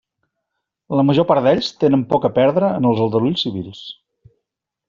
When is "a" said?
2.31-2.33